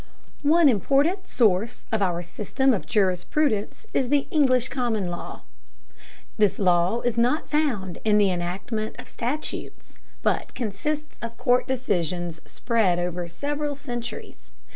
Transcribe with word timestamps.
One 0.41 0.67
important 0.67 1.27
source 1.27 1.85
of 1.91 2.01
our 2.01 2.23
system 2.23 2.73
of 2.73 2.87
jurisprudence 2.87 3.85
is 3.93 4.09
the 4.09 4.25
English 4.31 4.69
common 4.69 5.09
law. 5.11 5.41
This 6.39 6.57
law 6.57 7.01
is 7.01 7.19
not 7.19 7.47
found 7.51 7.99
in 8.03 8.17
the 8.17 8.31
enactment 8.31 8.95
of 8.97 9.07
statutes, 9.07 9.99
but 10.23 10.55
consists 10.55 11.19
of 11.21 11.37
court 11.37 11.67
decisions 11.67 12.39
spread 12.47 12.97
over 12.97 13.27
several 13.27 13.75
centuries. 13.75 14.49